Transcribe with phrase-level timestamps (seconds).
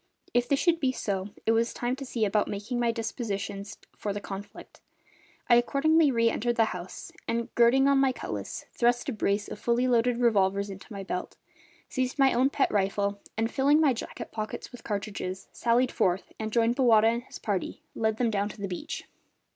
[0.33, 4.11] If this should be so it was time to see about making my dispositions for
[4.13, 4.81] the conflict;
[5.47, 9.59] I accordingly re entered the house and, girding on my cutlass, thrust a brace of
[9.59, 11.37] fully loaded revolvers into my belt,
[11.87, 16.51] seized my own pet rifle and, filling my jacket pockets with cartridges, sallied forth and,
[16.51, 19.03] joining Bowata and his party, led them down to the beach.